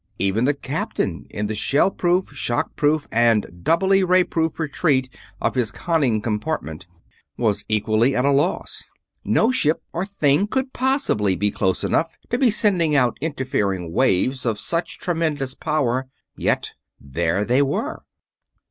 [0.17, 5.53] Even the captain, in the shell proof, shock proof, and doubly ray proof retreat of
[5.53, 6.87] his conning compartment,
[7.37, 8.89] was equally at a loss.
[9.23, 14.43] No ship or thing could possibly be close enough to be sending out interfering waves
[14.43, 18.01] of such tremendous power yet there they were!